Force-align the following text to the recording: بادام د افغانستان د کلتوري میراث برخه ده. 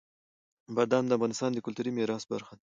بادام 0.75 1.03
د 1.07 1.11
افغانستان 1.17 1.49
د 1.53 1.57
کلتوري 1.65 1.91
میراث 1.97 2.23
برخه 2.31 2.53
ده. 2.59 2.63